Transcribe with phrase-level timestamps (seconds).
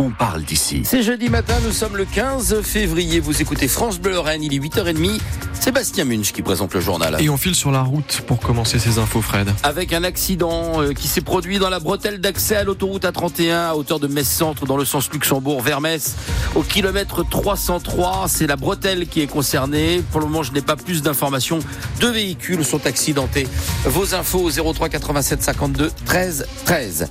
[0.00, 0.80] on parle d'ici.
[0.84, 3.20] C'est jeudi matin, nous sommes le 15 février.
[3.20, 5.20] Vous écoutez France Bleu Lorraine, il est 8h30.
[5.52, 7.16] Sébastien Munch qui présente le journal.
[7.20, 9.50] Et on file sur la route pour commencer ces infos, Fred.
[9.62, 13.76] Avec un accident euh, qui s'est produit dans la bretelle d'accès à l'autoroute A31 à
[13.76, 16.16] hauteur de Metz-Centre dans le sens Luxembourg vers Metz
[16.54, 18.24] au kilomètre 303.
[18.28, 20.02] C'est la bretelle qui est concernée.
[20.12, 21.58] Pour le moment, je n'ai pas plus d'informations.
[22.00, 23.46] Deux véhicules sont accidentés.
[23.84, 27.10] Vos infos au 03 87 52 13 13.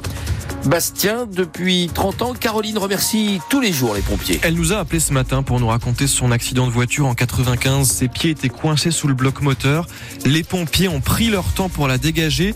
[0.65, 4.39] Bastien, depuis 30 ans, Caroline remercie tous les jours les pompiers.
[4.43, 7.89] Elle nous a appelé ce matin pour nous raconter son accident de voiture en 95.
[7.89, 9.87] Ses pieds étaient coincés sous le bloc moteur.
[10.25, 12.55] Les pompiers ont pris leur temps pour la dégager.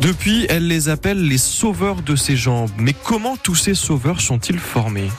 [0.00, 2.70] Depuis, elle les appelle les sauveurs de ses jambes.
[2.78, 5.10] Mais comment tous ces sauveurs sont-ils formés?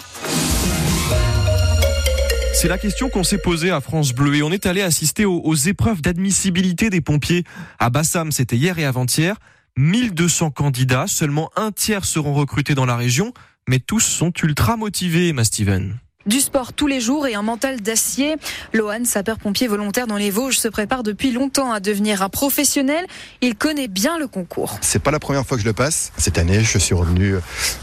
[2.54, 5.42] C'est la question qu'on s'est posée à France Bleu et on est allé assister aux,
[5.44, 7.44] aux épreuves d'admissibilité des pompiers
[7.78, 8.32] à Bassam.
[8.32, 9.36] C'était hier et avant-hier.
[9.78, 13.34] 1200 candidats, seulement un tiers seront recrutés dans la région,
[13.68, 16.00] mais tous sont ultra motivés, ma Steven.
[16.26, 18.36] Du sport tous les jours et un mental d'acier.
[18.74, 23.06] Lohan, sapeur-pompier volontaire dans les Vosges, se prépare depuis longtemps à devenir un professionnel.
[23.42, 24.78] Il connaît bien le concours.
[24.82, 26.12] C'est pas la première fois que je le passe.
[26.18, 27.36] Cette année, je suis revenu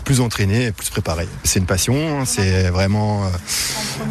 [0.05, 1.27] plus entraîné et plus préparé.
[1.43, 3.29] C'est une passion, c'est vraiment euh,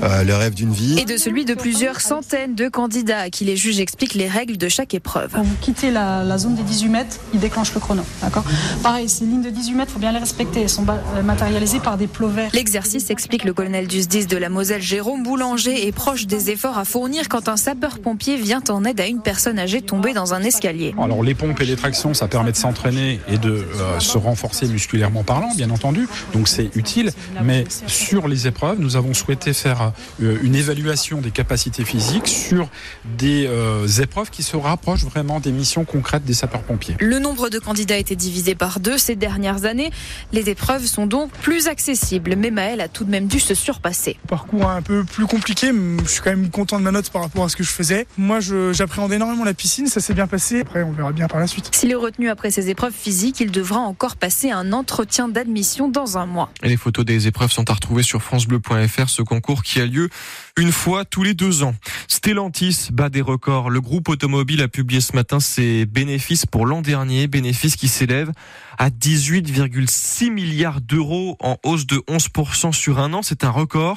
[0.04, 1.00] euh, le rêve d'une vie.
[1.00, 4.58] Et de celui de plusieurs centaines de candidats à qui les juges expliquent les règles
[4.58, 5.32] de chaque épreuve.
[5.34, 8.04] Quand vous quittez la, la zone des 18 mètres, il déclenche le chrono.
[8.22, 8.44] D'accord?
[8.84, 10.64] Pareil, ces lignes de 18 mètres, il faut bien les respecter.
[10.64, 10.86] Elles sont
[11.24, 12.52] matérialisées par des plots verts.
[12.54, 16.86] L'exercice explique le colonel du De la Moselle, Jérôme Boulanger, est proche des efforts à
[16.86, 20.96] fournir quand un sapeur-pompier vient en aide à une personne âgée tombée dans un escalier.
[21.00, 24.68] Alors les pompes et les tractions, ça permet de s'entraîner et de euh, se renforcer
[24.70, 26.08] musculairement parlant, bien entendu.
[26.34, 27.12] Donc c'est utile.
[27.44, 29.92] Mais sur les épreuves, nous avons souhaité faire
[30.24, 32.70] euh, une évaluation des capacités physiques sur
[33.20, 36.96] des euh, épreuves qui se rapprochent vraiment des missions concrètes des sapeurs-pompiers.
[37.00, 39.92] Le nombre de candidats a été divisé par deux ces dernières années.
[40.34, 44.07] Les épreuves sont donc plus accessibles, mais Maël a tout de même dû se surpasser
[44.28, 45.72] parcours un peu plus compliqué.
[46.04, 48.08] Je suis quand même content de ma note par rapport à ce que je faisais.
[48.18, 48.40] Moi,
[48.72, 50.62] j'appréhende énormément la piscine, ça s'est bien passé.
[50.62, 51.70] Après, on verra bien par la suite.
[51.74, 56.18] S'il est retenu après ses épreuves physiques, il devra encore passer un entretien d'admission dans
[56.18, 56.50] un mois.
[56.64, 60.10] Et les photos des épreuves sont à retrouver sur francebleu.fr, ce concours qui a lieu
[60.58, 61.76] une fois tous les deux ans.
[62.08, 63.70] Stellantis bat des records.
[63.70, 68.32] Le groupe automobile a publié ce matin ses bénéfices pour l'an dernier, bénéfices qui s'élèvent
[68.78, 73.22] à 18,6 milliards d'euros en hausse de 11% sur un an.
[73.22, 73.97] C'est un record.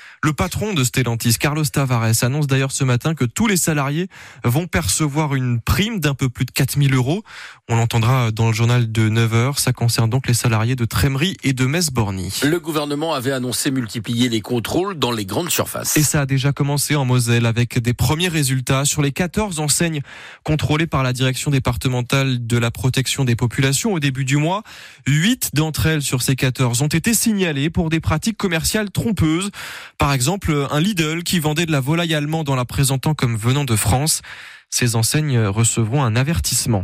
[0.23, 4.07] Le patron de Stellantis, Carlos Tavares, annonce d'ailleurs ce matin que tous les salariés
[4.43, 7.23] vont percevoir une prime d'un peu plus de 4000 euros.
[7.67, 9.57] On l'entendra dans le journal de 9h.
[9.57, 12.41] Ça concerne donc les salariés de Trémery et de Metz-Borny.
[12.43, 15.97] Le gouvernement avait annoncé multiplier les contrôles dans les grandes surfaces.
[15.97, 20.01] Et ça a déjà commencé en Moselle avec des premiers résultats sur les 14 enseignes
[20.43, 24.61] contrôlées par la direction départementale de la protection des populations au début du mois.
[25.07, 29.49] 8 d'entre elles sur ces 14 ont été signalées pour des pratiques commerciales trompeuses.
[29.97, 33.37] Par par exemple, un Lidl qui vendait de la volaille allemande en la présentant comme
[33.37, 34.21] venant de France.
[34.69, 36.83] Ces enseignes recevront un avertissement.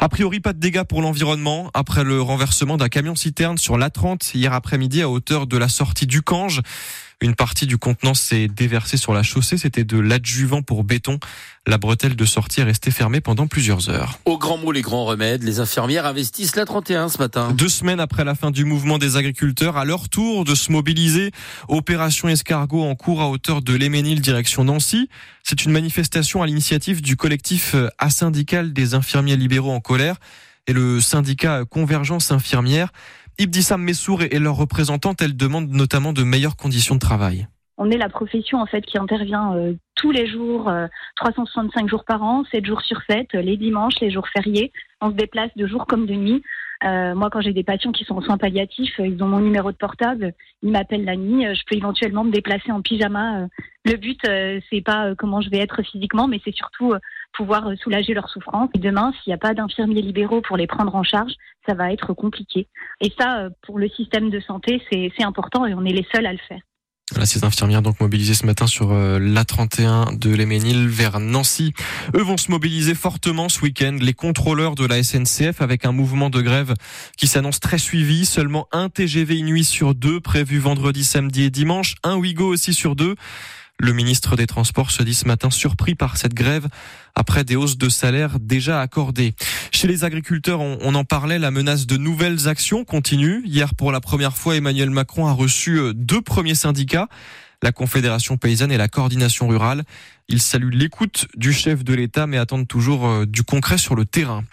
[0.00, 4.36] A priori, pas de dégâts pour l'environnement après le renversement d'un camion citerne sur l'A30
[4.36, 6.62] hier après-midi à hauteur de la sortie du Cange.
[7.20, 9.56] Une partie du contenant s'est déversée sur la chaussée.
[9.56, 11.18] C'était de l'adjuvant pour béton.
[11.66, 14.18] La bretelle de sortie est restée fermée pendant plusieurs heures.
[14.24, 17.52] Au grand mot, les grands remèdes, les infirmières investissent la 31 ce matin.
[17.52, 21.30] Deux semaines après la fin du mouvement des agriculteurs, à leur tour de se mobiliser,
[21.68, 25.08] opération escargot en cours à hauteur de l'Éménil direction Nancy.
[25.42, 30.16] C'est une manifestation à l'initiative du collectif asyndical des infirmiers libéraux en colère
[30.66, 32.92] et le syndicat Convergence Infirmière.
[33.38, 37.48] Ibdissam Messour et leurs représentants, elles demandent notamment de meilleures conditions de travail.
[37.76, 40.70] On est la profession en fait qui intervient euh, tous les jours,
[41.16, 44.72] 365 euh, jours par an, 7 jours sur 7, les dimanches, les jours fériés.
[45.00, 46.42] On se déplace de jour comme de nuit.
[46.84, 49.72] Euh, moi, quand j'ai des patients qui sont en soins palliatifs, ils ont mon numéro
[49.72, 51.44] de portable, ils m'appellent la nuit.
[51.52, 53.48] Je peux éventuellement me déplacer en pyjama.
[53.84, 54.20] Le but,
[54.70, 56.92] c'est pas comment je vais être physiquement, mais c'est surtout
[57.36, 58.70] pouvoir soulager leur souffrance.
[58.74, 61.32] Et demain, s'il n'y a pas d'infirmiers libéraux pour les prendre en charge,
[61.66, 62.68] ça va être compliqué.
[63.00, 66.32] Et ça, pour le système de santé, c'est important et on est les seuls à
[66.32, 66.60] le faire.
[67.10, 71.74] Voilà, ces infirmières donc mobilisées ce matin sur euh, l'A31 de l'Éménil vers Nancy.
[72.16, 73.98] Eux vont se mobiliser fortement ce week-end.
[74.00, 76.72] Les contrôleurs de la SNCF avec un mouvement de grève
[77.18, 78.24] qui s'annonce très suivi.
[78.24, 81.96] Seulement un TGV nuit sur deux prévu vendredi, samedi et dimanche.
[82.04, 83.16] Un Ouigo aussi sur deux.
[83.84, 86.68] Le ministre des Transports se dit ce matin surpris par cette grève
[87.14, 89.34] après des hausses de salaire déjà accordées.
[89.72, 93.42] Chez les agriculteurs, on, en parlait, la menace de nouvelles actions continue.
[93.44, 97.08] Hier, pour la première fois, Emmanuel Macron a reçu euh, deux premiers syndicats
[97.62, 99.84] la Confédération paysanne et la coordination rurale.
[100.28, 104.04] Il salue l'écoute du chef de l'État, mais attendent toujours euh, du concret sur le
[104.04, 104.44] terrain.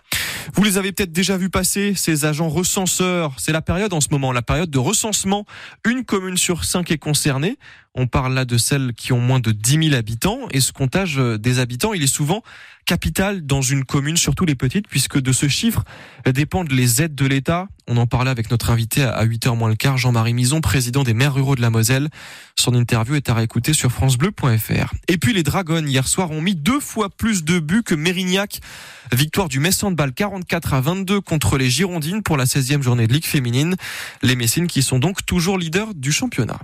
[0.53, 3.33] Vous les avez peut-être déjà vus passer, ces agents recenseurs.
[3.37, 5.45] C'est la période en ce moment, la période de recensement.
[5.85, 7.57] Une commune sur cinq est concernée.
[7.93, 10.47] On parle là de celles qui ont moins de 10 000 habitants.
[10.51, 12.41] Et ce comptage euh, des habitants, il est souvent
[12.85, 15.83] capital dans une commune, surtout les petites, puisque de ce chiffre
[16.25, 17.67] dépendent les aides de l'État.
[17.88, 21.13] On en parlait avec notre invité à 8h moins le quart, Jean-Marie Mison, président des
[21.13, 22.09] maires ruraux de la Moselle.
[22.55, 24.93] Son interview est à réécouter sur francebleu.fr.
[25.07, 28.61] Et puis les Dragons, hier soir, ont mis deux fois plus de buts que Mérignac.
[29.11, 33.25] Victoire du balle 44 à 22 contre les Girondines pour la 16e journée de Ligue
[33.25, 33.75] féminine.
[34.21, 36.61] Les Messines qui sont donc toujours leaders du championnat.